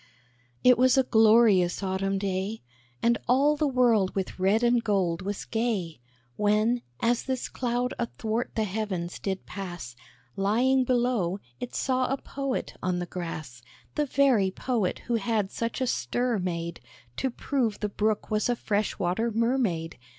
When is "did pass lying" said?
9.19-10.85